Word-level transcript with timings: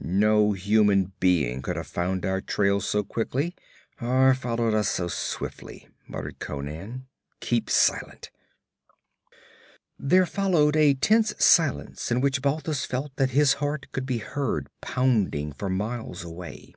'No 0.00 0.52
human 0.52 1.12
being 1.18 1.60
could 1.60 1.74
have 1.74 1.88
found 1.88 2.24
our 2.24 2.40
trail 2.40 2.80
so 2.80 3.02
quickly, 3.02 3.56
or 4.00 4.32
followed 4.32 4.74
us 4.74 4.88
so 4.88 5.08
swiftly,' 5.08 5.88
muttered 6.06 6.38
Conan. 6.38 7.08
'Keep 7.40 7.68
silent.' 7.68 8.30
There 9.98 10.24
followed 10.24 10.76
a 10.76 10.94
tense 10.94 11.34
silence 11.44 12.12
in 12.12 12.20
which 12.20 12.42
Balthus 12.42 12.84
felt 12.86 13.16
that 13.16 13.30
his 13.30 13.54
heart 13.54 13.88
could 13.90 14.06
be 14.06 14.18
heard 14.18 14.68
pounding 14.80 15.52
for 15.52 15.68
miles 15.68 16.22
away. 16.22 16.74